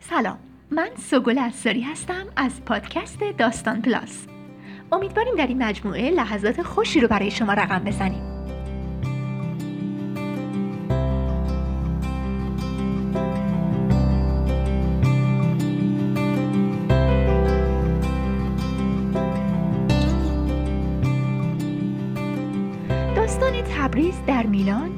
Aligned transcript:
سلام. 0.00 0.38
من 0.70 0.88
سوگل 1.10 1.38
اساری 1.38 1.80
هستم 1.80 2.26
از 2.36 2.64
پادکست 2.64 3.18
داستان 3.38 3.82
پلاس. 3.82 4.26
امیدواریم 4.92 5.34
در 5.36 5.46
این 5.46 5.62
مجموعه 5.62 6.10
لحظات 6.10 6.62
خوشی 6.62 7.00
رو 7.00 7.08
برای 7.08 7.30
شما 7.30 7.52
رقم 7.52 7.78
بزنیم. 7.78 8.30
داستان 23.16 23.52
تبریز 23.62 24.14
در 24.26 24.46
میلان 24.46 24.90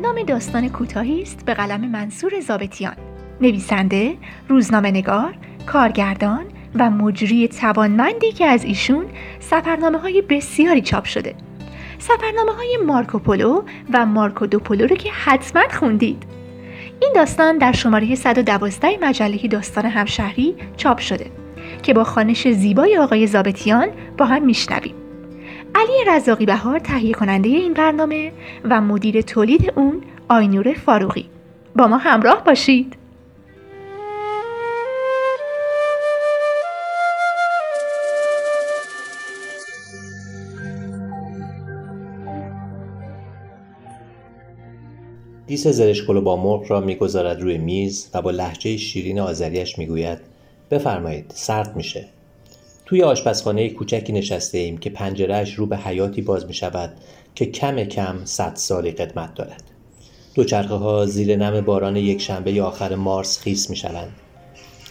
نام 0.00 0.22
داستان 0.22 0.68
کوتاهی 0.68 1.22
است 1.22 1.44
به 1.44 1.54
قلم 1.54 1.90
منصور 1.90 2.40
زابتیان 2.40 3.07
نویسنده، 3.40 4.14
روزنامه 4.48 4.90
نگار، 4.90 5.34
کارگردان 5.66 6.44
و 6.74 6.90
مجری 6.90 7.48
توانمندی 7.48 8.32
که 8.32 8.46
از 8.46 8.64
ایشون 8.64 9.04
سفرنامه 9.40 9.98
های 9.98 10.22
بسیاری 10.22 10.80
چاپ 10.80 11.04
شده. 11.04 11.34
سفرنامه 11.98 12.52
های 12.52 12.78
مارکوپولو 12.86 13.62
و 13.92 14.06
مارکو 14.06 14.46
دوپولو 14.46 14.86
رو 14.86 14.96
که 14.96 15.10
حتما 15.12 15.62
خوندید. 15.78 16.22
این 17.00 17.12
داستان 17.14 17.58
در 17.58 17.72
شماره 17.72 18.14
112 18.14 18.88
مجله 19.02 19.48
داستان 19.48 19.84
همشهری 19.84 20.54
چاپ 20.76 20.98
شده 20.98 21.26
که 21.82 21.94
با 21.94 22.04
خانش 22.04 22.48
زیبای 22.48 22.98
آقای 22.98 23.26
زابتیان 23.26 23.88
با 24.18 24.26
هم 24.26 24.44
میشنویم. 24.44 24.94
علی 25.74 26.16
رزاقی 26.16 26.46
بهار 26.46 26.78
تهیه 26.78 27.14
کننده 27.14 27.48
این 27.48 27.74
برنامه 27.74 28.32
و 28.64 28.80
مدیر 28.80 29.20
تولید 29.20 29.72
اون 29.76 30.02
آینور 30.28 30.72
فاروقی. 30.72 31.26
با 31.76 31.86
ما 31.86 31.96
همراه 31.96 32.44
باشید. 32.44 32.96
دیس 45.48 45.66
زرشکلو 45.66 46.20
با 46.20 46.36
مرغ 46.36 46.70
را 46.70 46.80
می‌گذارد 46.80 47.40
روی 47.40 47.58
میز 47.58 48.08
و 48.14 48.22
با 48.22 48.30
لحجه 48.30 48.76
شیرین 48.76 49.20
آذریش 49.20 49.78
می‌گوید 49.78 50.18
بفرمایید 50.70 51.32
سرد 51.34 51.76
میشه. 51.76 52.04
توی 52.86 53.02
آشپزخانه 53.02 53.68
کوچکی 53.70 54.12
نشسته 54.12 54.58
ایم 54.58 54.78
که 54.78 54.90
پنجرهش 54.90 55.54
رو 55.54 55.66
به 55.66 55.76
حیاتی 55.76 56.22
باز 56.22 56.46
می 56.46 56.54
شود 56.54 56.92
که 57.34 57.46
کم 57.46 57.84
کم 57.84 58.24
صد 58.24 58.52
سالی 58.54 58.90
قدمت 58.90 59.34
دارد. 59.34 59.62
دوچرخه 60.34 60.74
ها 60.74 61.06
زیر 61.06 61.36
نم 61.36 61.60
باران 61.60 61.96
یک 61.96 62.20
شنبه 62.20 62.62
آخر 62.62 62.94
مارس 62.94 63.38
خیس 63.38 63.70
می 63.70 63.76
شوند 63.76 64.12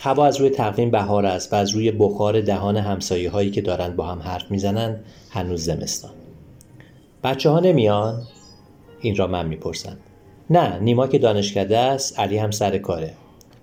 هوا 0.02 0.26
از 0.26 0.38
روی 0.38 0.50
تقویم 0.50 0.92
بهار 0.92 1.26
است 1.26 1.54
و 1.54 1.56
از 1.56 1.70
روی 1.72 1.92
بخار 1.92 2.42
دهان 2.42 2.78
همسایه 2.78 3.30
هایی 3.30 3.52
که 3.52 3.62
دارند 3.62 3.96
با 3.96 4.06
هم 4.06 4.20
حرف 4.20 4.52
می‌زنند 4.52 5.06
هنوز 5.30 5.64
زمستان. 5.64 6.12
بچه 7.24 7.50
ها 7.50 7.60
نمیان؟ 7.60 8.24
این 9.02 9.16
را 9.16 9.28
من 9.28 9.48
می‌پرسم. 9.48 9.98
نه 10.50 10.80
نیما 10.80 11.08
که 11.08 11.20
دانشکده 11.20 11.78
است 11.78 12.20
علی 12.20 12.38
هم 12.38 12.52
سر 12.52 12.78
کاره. 12.78 13.14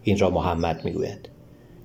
این 0.02 0.18
را 0.18 0.30
محمد 0.30 0.84
می‌گوید. 0.84 1.28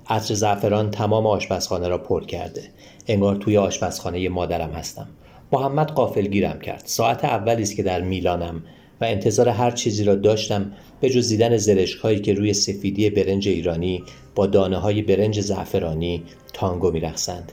عطر 0.08 0.34
زعفران 0.34 0.90
تمام 0.90 1.26
آشپزخانه 1.26 1.88
را 1.88 1.98
پر 1.98 2.24
کرده. 2.24 2.62
انگار 3.06 3.36
توی 3.36 3.56
آشپزخانه 3.56 4.28
مادرم 4.28 4.70
هستم. 4.70 5.08
محمد 5.52 5.90
قافل 5.90 6.26
گیرم 6.26 6.58
کرد. 6.60 6.82
ساعت 6.84 7.24
اولی 7.24 7.62
است 7.62 7.76
که 7.76 7.82
در 7.82 8.00
میلانم 8.00 8.62
و 9.00 9.04
انتظار 9.04 9.48
هر 9.48 9.70
چیزی 9.70 10.04
را 10.04 10.14
داشتم 10.14 10.72
به 11.00 11.10
جز 11.10 11.28
دیدن 11.28 11.56
زرشکهایی 11.56 12.18
که 12.18 12.34
روی 12.34 12.54
سفیدی 12.54 13.10
برنج 13.10 13.48
ایرانی 13.48 14.04
با 14.34 14.46
دانه 14.46 14.76
های 14.76 15.02
برنج 15.02 15.40
زعفرانی 15.40 16.22
تانگو 16.52 16.90
میرقصند. 16.90 17.52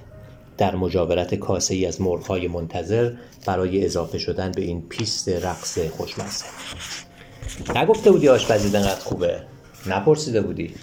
در 0.57 0.75
مجاورت 0.75 1.35
کاسه 1.35 1.75
ای 1.75 1.85
از 1.85 2.01
مرغهای 2.01 2.47
منتظر 2.47 3.11
برای 3.45 3.85
اضافه 3.85 4.17
شدن 4.17 4.51
به 4.51 4.61
این 4.61 4.81
پیست 4.81 5.29
رقص 5.29 5.79
خوشمزه. 5.79 6.45
نگفته 7.75 8.11
بودی 8.11 8.29
آشپزی 8.29 8.77
انقدر 8.77 8.99
خوبه؟ 8.99 9.35
نپرسیده 9.87 10.41
بودی. 10.41 10.73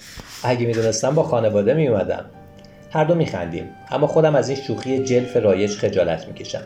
اگه 0.42 0.66
می‌دونستم 0.66 1.14
با 1.14 1.22
خانواده 1.22 1.74
میومدم 1.74 2.24
هر 2.90 3.04
دو 3.04 3.14
میخندیم 3.14 3.68
اما 3.90 4.06
خودم 4.06 4.34
از 4.34 4.48
این 4.48 4.58
شوخی 4.66 4.98
جلف 4.98 5.36
رایج 5.36 5.70
خجالت 5.70 6.26
می‌کشم. 6.26 6.62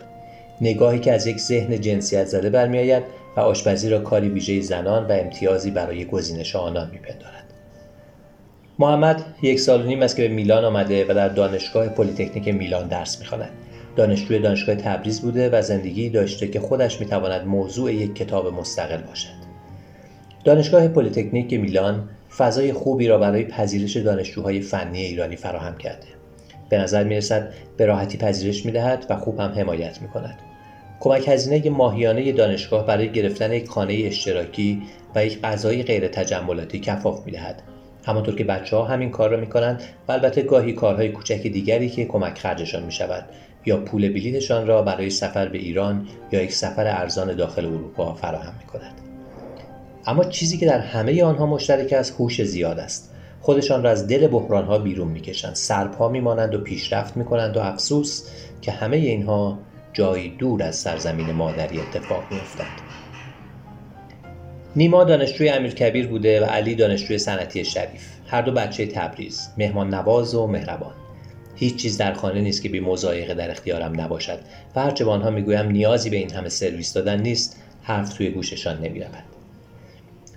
نگاهی 0.61 0.99
که 0.99 1.13
از 1.13 1.27
یک 1.27 1.39
ذهن 1.39 1.81
جنسیت 1.81 2.27
زده 2.27 2.51
برمیآید 2.51 3.03
و 3.37 3.41
آشپزی 3.41 3.91
را 3.91 3.99
کاری 3.99 4.29
ویژه 4.29 4.61
زنان 4.61 5.07
و 5.07 5.13
امتیازی 5.13 5.71
برای 5.71 6.05
گزینش 6.05 6.57
آنان 6.57 6.91
میپندارد. 6.91 7.45
محمد 8.79 9.25
یک 9.43 9.61
سال 9.61 9.83
و 9.83 9.87
نیم 9.87 10.03
است 10.03 10.17
که 10.17 10.23
به 10.23 10.29
میلان 10.29 10.65
آمده 10.65 11.05
و 11.05 11.15
در 11.15 11.29
دانشگاه 11.29 11.89
پلیتکنیک 11.89 12.49
میلان 12.49 12.89
درس 12.89 13.19
می‌خواند. 13.19 13.51
دانشجوی 13.97 14.39
دانشگاه 14.39 14.75
تبریز 14.75 15.21
بوده 15.21 15.51
و 15.51 15.63
زندگی 15.63 16.11
داشته 16.11 16.49
که 16.49 16.61
خودش 16.61 17.01
می‌تواند 17.01 17.47
موضوع 17.47 17.95
یک 17.95 18.15
کتاب 18.15 18.55
مستقل 18.55 19.03
باشد. 19.03 19.38
دانشگاه 20.45 20.89
پلیتکنیک 20.89 21.55
میلان 21.55 22.09
فضای 22.37 22.73
خوبی 22.73 23.09
را 23.09 23.19
برای 23.19 23.45
پذیرش 23.45 23.97
دانشجوهای 23.97 24.61
فنی 24.61 25.01
ایرانی 25.01 25.37
فراهم 25.37 25.77
کرده. 25.79 26.07
به 26.69 26.79
نظر 26.79 27.05
می 27.05 27.21
به 27.77 27.87
راحتی 27.87 28.19
پذیرش 28.19 28.67
می 28.67 28.73
دهد 28.73 29.07
و 29.11 29.17
خوب 29.17 29.41
هم 29.41 29.51
حمایت 29.51 30.03
می 30.03 30.09
کند 30.09 30.39
کمک 31.01 31.29
هزینه 31.29 31.71
ماهیانه 31.71 32.33
دانشگاه 32.33 32.87
برای 32.87 33.13
گرفتن 33.13 33.53
یک 33.53 33.69
خانه 33.69 34.03
اشتراکی 34.05 34.83
و 35.15 35.27
یک 35.27 35.41
غذای 35.41 35.83
غیر 35.83 36.09
تجملاتی 36.09 36.81
کفاف 36.81 37.27
می 37.27 37.33
دهد 37.33 37.63
همانطور 38.07 38.35
که 38.35 38.45
بچه 38.45 38.77
ها 38.77 38.85
همین 38.85 39.11
کار 39.11 39.31
را 39.31 39.37
می 39.37 39.47
کنند 39.47 39.83
و 40.09 40.13
البته 40.13 40.43
گاهی 40.43 40.73
کارهای 40.73 41.09
کوچک 41.09 41.43
دیگری 41.43 41.91
که 41.91 42.05
کمک 42.05 42.39
خرجشان 42.39 42.83
می 42.83 42.93
شود 42.93 43.25
یا 43.67 43.77
پول 43.77 44.09
بلیتشان 44.09 44.67
را 44.67 44.83
برای 44.83 45.11
سفر 45.11 45.49
به 45.49 45.59
ایران 45.59 46.07
یا 46.33 46.43
یک 46.43 46.53
سفر 46.53 46.87
ارزان 46.87 47.37
داخل 47.37 47.67
اروپا 47.67 48.15
فراهم 48.15 48.55
می 48.59 48.67
کند. 48.67 49.08
اما 50.09 50.25
چیزی 50.25 50.59
که 50.59 50.67
در 50.67 50.79
همه 50.79 51.23
آنها 51.23 51.47
مشترک 51.47 51.93
است 51.93 52.15
هوش 52.19 52.43
زیاد 52.43 52.79
است. 52.79 53.15
خودشان 53.41 53.83
را 53.83 53.91
از 53.91 54.07
دل 54.07 54.27
بحرانها 54.27 54.79
بیرون 54.79 55.09
می‌کشند. 55.09 55.55
سرپا 55.55 56.09
میمانند 56.09 56.55
و 56.55 56.61
پیشرفت 56.61 57.17
می‌کنند 57.17 57.57
و 57.57 57.61
افسوس 57.61 58.29
که 58.63 58.73
همه 58.73 58.97
اینها 58.97 59.59
جایی 59.93 60.37
دور 60.39 60.63
از 60.63 60.77
سرزمین 60.77 61.33
مادری 61.33 61.81
اتفاق 61.81 62.23
میافتد. 62.31 62.65
نیما 64.77 65.05
دانشجوی 65.05 65.49
امیرکبیر 65.49 66.07
بوده 66.07 66.41
و 66.41 66.45
علی 66.45 66.75
دانشجوی 66.75 67.19
صنعتی 67.19 67.65
شریف. 67.65 68.09
هر 68.27 68.43
دو 68.43 68.53
بچه 68.53 68.87
تبریز 68.87 69.49
مهمان 69.59 69.95
نواز 69.95 70.35
و 70.35 70.47
مهربان. 70.47 70.95
هیچ 71.57 71.77
چیز 71.77 71.99
در 71.99 72.13
خانه 72.13 72.41
نیست 72.41 72.63
که 72.63 72.69
بی 72.69 72.81
مزایقه 72.81 73.35
در 73.35 73.51
اختیارم 73.51 74.01
نباشد 74.01 74.39
و 74.77 74.81
هرچه 74.81 75.05
به 75.05 75.11
آنها 75.11 75.31
می‌گویم 75.31 75.67
نیازی 75.67 76.11
به 76.11 76.17
این 76.17 76.31
همه 76.31 76.49
سرویس 76.49 76.93
دادن 76.93 77.21
نیست 77.21 77.63
حرف 77.83 78.13
توی 78.13 78.31
گوششان 78.31 78.81
نمی‌رود. 78.81 79.38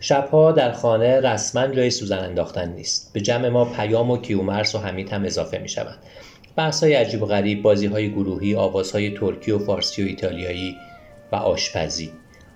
شبها 0.04 0.52
در 0.52 0.72
خانه 0.72 1.20
رسما 1.20 1.68
جای 1.68 1.90
سوزن 1.90 2.20
انداختن 2.20 2.70
نیست. 2.70 3.14
به 3.14 3.22
جمع 3.22 3.50
ما 3.50 3.66
پیام 3.66 4.12
و 4.12 4.18
کیومرس 4.18 4.76
و 4.76 4.78
حمید 4.78 5.10
هم 5.10 5.26
اضافه 5.26 5.58
می 5.58 5.70
شوند 5.70 5.98
بحث 6.56 6.84
های 6.84 6.94
عجیب 6.94 7.24
و 7.24 7.26
غریب 7.26 7.62
بازی 7.62 7.86
های 7.86 8.10
گروهی 8.10 8.56
آوازهای 8.56 9.18
ترکی 9.18 9.52
و 9.52 9.60
فارسی 9.60 10.04
و 10.04 10.08
ایتالیایی 10.08 10.76
و 11.32 11.36
آشپزی. 11.36 12.12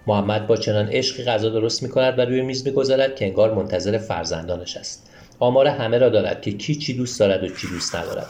محمد 0.07 0.47
با 0.47 0.57
چنان 0.57 0.87
عشقی 0.87 1.23
غذا 1.23 1.49
درست 1.49 1.83
می 1.83 1.89
کند 1.89 2.19
و 2.19 2.21
روی 2.21 2.41
میز 2.41 2.67
می‌گذارد 2.67 3.15
که 3.15 3.25
انگار 3.25 3.53
منتظر 3.53 3.97
فرزندانش 3.97 4.77
است. 4.77 5.09
آمار 5.39 5.67
همه 5.67 5.97
را 5.97 6.09
دارد 6.09 6.41
که 6.41 6.51
کی 6.51 6.75
چی 6.75 6.93
دوست 6.93 7.19
دارد 7.19 7.43
و 7.43 7.47
چی 7.47 7.67
دوست 7.67 7.95
ندارد. 7.95 8.27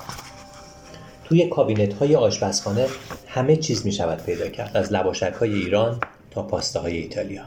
توی 1.24 1.50
کابینت 1.50 1.94
های 1.94 2.16
آشپزخانه 2.16 2.86
همه 3.28 3.56
چیز 3.56 3.86
می 3.86 3.92
شود 3.92 4.24
پیدا 4.26 4.48
کرد 4.48 4.78
از 4.78 4.94
لباشک 4.94 5.34
های 5.40 5.54
ایران 5.54 6.00
تا 6.32 6.44
پاستاهای 6.44 6.98
ایتالیا. 6.98 7.44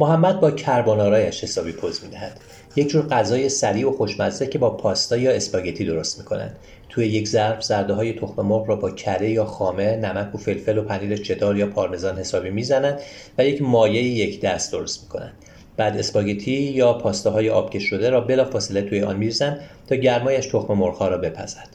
محمد 0.00 0.40
با 0.40 0.50
کربونارایش 0.50 1.44
حسابی 1.44 1.72
پوز 1.72 2.04
می‌دهد. 2.04 2.40
یک 2.76 2.88
جور 2.88 3.06
غذای 3.06 3.48
سریع 3.48 3.88
و 3.88 3.92
خوشمزه 3.92 4.46
که 4.46 4.58
با 4.58 4.70
پاستا 4.70 5.16
یا 5.16 5.30
اسپاگتی 5.30 5.84
درست 5.84 6.18
می‌کنند. 6.18 6.56
توی 6.88 7.06
یک 7.06 7.28
ظرف 7.28 7.64
زرده 7.64 7.94
های 7.94 8.12
تخم 8.12 8.42
مرغ 8.42 8.68
را 8.68 8.76
با 8.76 8.90
کره 8.90 9.30
یا 9.30 9.44
خامه 9.44 9.96
نمک 9.96 10.34
و 10.34 10.38
فلفل 10.38 10.78
و 10.78 10.82
پنیر 10.82 11.16
چدار 11.16 11.56
یا 11.56 11.66
پارمزان 11.66 12.18
حسابی 12.18 12.50
می‌زنند 12.50 13.00
و 13.38 13.44
یک 13.44 13.62
مایه 13.62 14.02
یک 14.02 14.40
دست 14.40 14.72
درست 14.72 15.02
می‌کنند. 15.02 15.32
بعد 15.76 15.98
اسپاگتی 15.98 16.52
یا 16.52 16.92
پاستاهای 16.92 17.50
آبکش 17.50 17.82
شده 17.82 18.10
را 18.10 18.20
بلافاصله 18.20 18.82
توی 18.82 19.02
آن 19.02 19.16
میریزند 19.16 19.60
تا 19.88 19.94
گرمایش 19.96 20.46
تخم 20.46 20.74
مرغها 20.74 21.08
را 21.08 21.18
بپزد. 21.18 21.68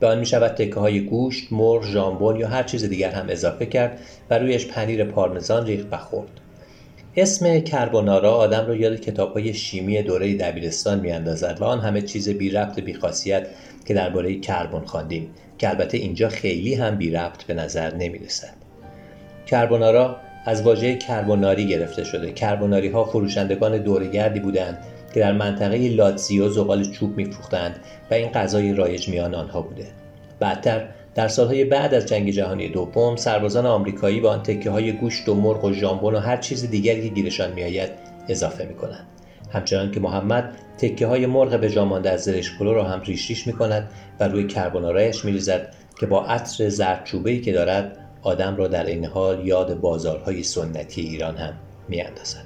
به 0.00 0.06
آن 0.06 0.18
می 0.18 0.26
شود 0.26 0.50
تکه 0.50 0.80
های 0.80 1.00
گوشت، 1.00 1.48
مرغ، 1.50 1.86
ژامبون 1.86 2.36
یا 2.36 2.48
هر 2.48 2.62
چیز 2.62 2.84
دیگر 2.84 3.10
هم 3.10 3.26
اضافه 3.28 3.66
کرد 3.66 3.98
و 4.30 4.38
رویش 4.38 4.66
پنیر 4.66 5.04
پارمزان 5.04 5.66
ریخت 5.66 5.86
و 5.90 5.96
خورد. 5.96 6.41
اسم 7.16 7.60
کربونارا 7.60 8.32
آدم 8.32 8.66
را 8.66 8.74
یاد 8.74 9.00
کتاب 9.00 9.32
های 9.32 9.54
شیمی 9.54 10.02
دوره 10.02 10.36
دبیرستان 10.36 11.00
میاندازد 11.00 11.56
و 11.60 11.64
آن 11.64 11.80
همه 11.80 12.02
چیز 12.02 12.28
بی 12.28 12.50
ربط 12.50 12.80
بی 12.80 12.94
خاصیت 12.94 13.46
که 13.86 13.94
درباره 13.94 14.40
کربن 14.40 14.84
خواندیم 14.84 15.30
که 15.58 15.68
البته 15.68 15.98
اینجا 15.98 16.28
خیلی 16.28 16.74
هم 16.74 16.96
بی 16.96 17.10
ربط 17.10 17.44
به 17.44 17.54
نظر 17.54 17.94
نمی 17.94 18.18
رسد. 18.18 18.52
کربونارا 19.46 20.16
از 20.46 20.62
واژه 20.62 20.96
کربوناری 20.96 21.66
گرفته 21.66 22.04
شده 22.04 22.32
کربوناری 22.32 22.88
ها 22.88 23.04
فروشندگان 23.04 23.78
دورگردی 23.78 24.40
بودند 24.40 24.78
که 25.14 25.20
در 25.20 25.32
منطقه 25.32 25.88
لاتزیو 25.88 26.48
زغال 26.48 26.84
چوب 26.84 27.16
میفروختند 27.16 27.80
و 28.10 28.14
این 28.14 28.30
غذای 28.30 28.72
رایج 28.72 29.08
میان 29.08 29.34
آنها 29.34 29.62
بوده 29.62 29.86
بعدتر 30.40 30.88
در 31.14 31.28
سالهای 31.28 31.64
بعد 31.64 31.94
از 31.94 32.06
جنگ 32.06 32.30
جهانی 32.30 32.68
دوم 32.68 33.16
سربازان 33.16 33.66
آمریکایی 33.66 34.20
به 34.20 34.28
آن 34.28 34.42
تکه 34.42 34.70
های 34.70 34.92
گوشت 34.92 35.28
و 35.28 35.34
مرغ 35.34 35.64
و 35.64 35.72
ژامبون 35.72 36.14
و 36.14 36.18
هر 36.18 36.36
چیز 36.36 36.70
دیگری 36.70 37.02
که 37.02 37.08
گیرشان 37.14 37.52
میآید 37.52 37.90
اضافه 38.28 38.64
می‌کنند 38.64 39.06
همچنان 39.52 39.90
که 39.90 40.00
محمد 40.00 40.56
تکه 40.78 41.06
های 41.06 41.26
مرغ 41.26 41.60
به 41.60 41.80
مانده 41.84 42.10
از 42.10 42.24
زرشکلو 42.24 42.74
را 42.74 42.84
هم 42.84 43.00
ریش 43.00 43.28
ریش 43.28 43.46
می 43.46 43.52
کند 43.52 43.90
و 44.20 44.28
روی 44.28 44.46
کربونارایش 44.46 45.24
می 45.24 45.32
ریزد 45.32 45.74
که 46.00 46.06
با 46.06 46.24
عطر 46.24 46.68
زردچوبه‌ای 46.68 47.40
که 47.40 47.52
دارد 47.52 47.98
آدم 48.22 48.56
را 48.56 48.68
در 48.68 48.86
این 48.86 49.04
حال 49.04 49.46
یاد 49.46 49.80
بازارهای 49.80 50.42
سنتی 50.42 51.00
ایران 51.00 51.36
هم 51.36 51.52
می 51.88 52.00
اندازد. 52.00 52.44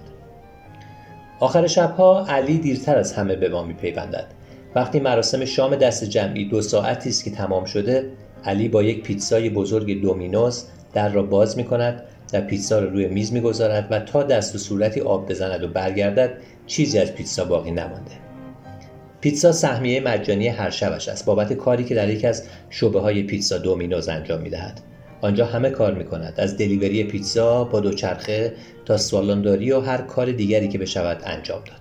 آخر 1.41 1.67
شبها 1.67 2.27
علی 2.27 2.59
دیرتر 2.59 2.99
از 2.99 3.13
همه 3.13 3.37
به 3.37 3.49
ما 3.49 3.63
می 3.63 3.75
پیوندد. 3.75 4.27
وقتی 4.75 5.01
مراسم 5.01 5.45
شام 5.45 5.77
دست 5.77 6.05
جمعی 6.05 6.45
دو 6.45 6.63
ساعتی 6.63 7.09
است 7.09 7.25
که 7.25 7.31
تمام 7.31 7.65
شده 7.65 8.11
علی 8.44 8.69
با 8.69 8.83
یک 8.83 9.03
پیتزای 9.03 9.50
بزرگ 9.50 10.03
دومینوز 10.03 10.65
در 10.94 11.09
را 11.09 11.23
باز 11.23 11.56
می 11.56 11.65
کند 11.65 12.03
و 12.33 12.41
پیتزا 12.41 12.79
را 12.79 12.88
روی 12.88 13.06
میز 13.09 13.33
می‌گذارد 13.33 13.88
و 13.91 14.00
تا 14.00 14.23
دست 14.23 14.55
و 14.55 14.59
صورتی 14.59 15.00
آب 15.00 15.31
بزند 15.31 15.62
و 15.62 15.69
برگردد 15.69 16.31
چیزی 16.67 16.99
از 16.99 17.15
پیتزا 17.15 17.44
باقی 17.44 17.71
نمانده. 17.71 18.12
پیتزا 19.21 19.53
سهمیه 19.53 20.00
مجانی 20.00 20.49
هر 20.49 20.71
شبش 20.71 21.09
است. 21.09 21.25
بابت 21.25 21.53
کاری 21.53 21.85
که 21.85 21.94
در 21.94 22.11
یکی 22.11 22.27
از 22.27 22.49
شعبه 22.71 23.00
های 23.00 23.23
پیتزا 23.23 23.59
دومینوز 23.59 24.09
انجام 24.09 24.41
می‌دهد. 24.41 24.81
آنجا 25.21 25.47
همه 25.47 25.71
کار 25.71 25.94
می 25.94 26.05
کند 26.05 26.35
از 26.37 26.56
دلیوری 26.56 27.05
پیتزا 27.05 27.65
با 27.65 27.81
دوچرخه 27.81 28.53
تا 28.85 28.97
سوالانداری 28.97 29.73
و 29.73 29.81
هر 29.81 29.99
کار 29.99 30.32
دیگری 30.32 30.69
که 30.69 30.79
بشود 30.79 31.23
انجام 31.25 31.59
داد. 31.59 31.81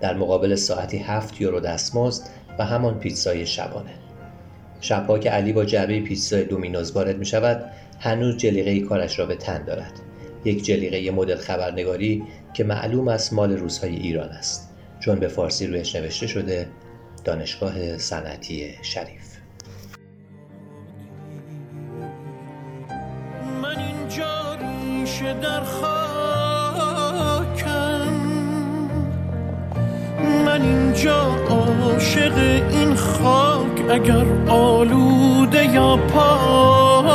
در 0.00 0.14
مقابل 0.14 0.54
ساعتی 0.54 0.98
هفت 0.98 1.40
یورو 1.40 1.60
دستمزد 1.60 2.24
و 2.58 2.64
همان 2.64 2.98
پیتزای 2.98 3.46
شبانه. 3.46 3.90
شبها 4.82 5.18
که 5.18 5.30
علی 5.30 5.52
با 5.52 5.64
جعبه 5.64 6.00
پیتزای 6.00 6.44
دومینوز 6.44 6.92
وارد 6.92 7.18
می 7.18 7.26
شود 7.26 7.70
هنوز 8.00 8.36
جلیقه 8.36 8.80
کارش 8.80 9.18
را 9.18 9.26
به 9.26 9.36
تن 9.36 9.64
دارد. 9.64 9.92
یک 10.44 10.64
جلیقه 10.64 11.10
مدل 11.10 11.36
خبرنگاری 11.36 12.22
که 12.54 12.64
معلوم 12.64 13.08
است 13.08 13.32
مال 13.32 13.52
روزهای 13.52 13.96
ایران 13.96 14.28
است. 14.28 14.70
چون 15.00 15.18
به 15.18 15.28
فارسی 15.28 15.66
رویش 15.66 15.96
نوشته 15.96 16.26
شده 16.26 16.68
دانشگاه 17.24 17.98
صنعتی 17.98 18.70
شریف. 18.82 19.32
من 23.62 23.78
اینجا 23.78 24.56
در 25.42 25.60
اینجا 30.92 31.20
عاشق 31.50 32.32
این 32.70 32.94
خاک 32.94 33.90
اگر 33.90 34.26
آلوده 34.48 35.74
یا 35.74 35.96
پاکم. 35.96 37.06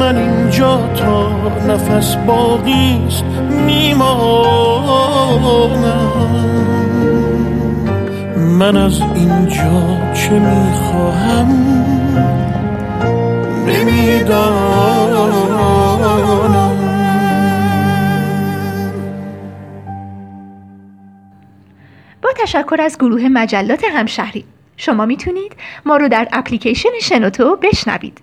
من 0.00 0.16
اینجا 0.16 0.80
تا 0.96 1.28
نفس 1.68 2.16
باقیست 2.16 3.24
میمانم. 3.66 4.88
من 8.36 8.76
از 8.76 9.00
اینجا 9.14 9.96
چه 10.14 10.30
می‌خواهم؟ 10.30 11.48
نمی‌دانم. 13.66 14.88
تشکر 22.48 22.76
از 22.80 22.98
گروه 22.98 23.28
مجلات 23.28 23.84
همشهری 23.84 24.44
شما 24.76 25.06
می‌تونید 25.06 25.52
ما 25.86 25.96
رو 25.96 26.08
در 26.08 26.28
اپلیکیشن 26.32 26.88
شنوتو 27.02 27.56
بشنوید 27.56 28.20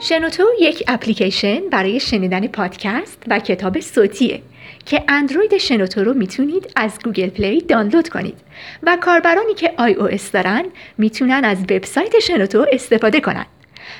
شنوتو 0.00 0.44
یک 0.60 0.84
اپلیکیشن 0.88 1.60
برای 1.70 2.00
شنیدن 2.00 2.46
پادکست 2.46 3.22
و 3.28 3.38
کتاب 3.38 3.80
صوتیه 3.80 4.42
که 4.86 5.04
اندروید 5.08 5.58
شنوتو 5.58 6.04
رو 6.04 6.14
می‌تونید 6.14 6.72
از 6.76 6.98
گوگل 7.04 7.28
پلی 7.28 7.60
دانلود 7.60 8.08
کنید 8.08 8.38
و 8.82 8.98
کاربرانی 9.00 9.54
که 9.54 9.74
iOS 9.76 10.32
دارن 10.32 10.64
می‌تونن 10.98 11.44
از 11.44 11.58
وبسایت 11.62 12.18
شنوتو 12.18 12.66
استفاده 12.72 13.20
کنند. 13.20 13.57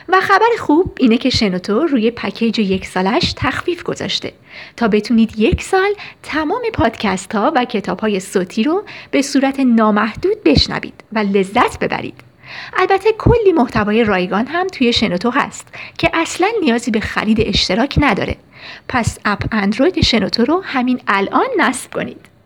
و 0.09 0.21
خبر 0.21 0.49
خوب 0.59 0.93
اینه 1.01 1.17
که 1.17 1.31
شنوتو 1.31 1.87
روی 1.87 2.11
پکیج 2.11 2.59
یک 2.59 2.87
سالش 2.87 3.35
تخفیف 3.37 3.83
گذاشته. 3.83 4.33
تا 4.77 4.89
بتونید 4.89 5.39
یک 5.39 5.63
سال 5.63 5.91
تمام 6.23 6.63
پادکست 6.75 7.35
ها 7.35 7.53
و 7.57 7.65
کتاب 7.65 8.01
های 8.01 8.21
صوتی 8.21 8.63
رو 8.63 8.85
به 9.11 9.23
صورت 9.23 9.61
نامحدود 9.61 10.45
بشنوید 10.45 11.05
و 11.13 11.19
لذت 11.19 11.79
ببرید. 11.79 12.15
البته 12.77 13.13
کلی 13.19 13.53
محتوای 13.53 14.05
رایگان 14.05 14.47
هم 14.47 14.67
توی 14.67 14.93
شنوتو 14.93 15.31
هست 15.31 15.69
که 15.99 16.11
اصلا 16.15 16.49
نیازی 16.61 16.91
به 16.91 17.01
خرید 17.01 17.41
اشتراک 17.41 17.95
نداره. 17.97 18.37
پس 18.89 19.19
اپ 19.25 19.45
اندروید 19.53 20.01
شنوتو 20.01 20.45
رو 20.45 20.63
همین 20.65 21.01
الان 21.09 21.49
نصب 21.59 21.93
کنید. 21.93 22.38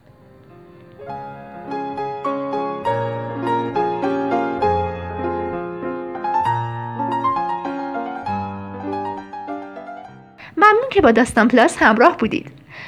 که 10.92 11.00
با 11.00 11.10
داستان 11.10 11.48
پلاس 11.48 11.76
همراه 11.78 12.16
بودید 12.16 12.46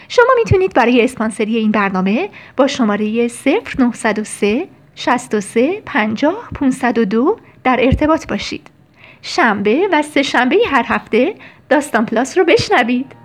شما 0.08 0.26
می‌تونید 0.38 0.74
برای 0.74 1.04
اسپانسری 1.04 1.56
این 1.56 1.70
برنامه 1.70 2.28
با 2.56 2.66
شماره 2.66 3.28
0903 3.28 4.68
63 4.94 5.82
50 5.86 6.48
502 6.54 7.36
در 7.64 7.76
ارتباط 7.80 8.26
باشید. 8.28 8.70
شنبه 9.22 9.88
و 9.92 10.02
سه 10.02 10.22
شنبه 10.22 10.56
هر 10.70 10.84
هفته 10.88 11.34
داستان 11.68 12.06
پلاس 12.06 12.38
رو 12.38 12.44
بشنوید. 12.44 13.23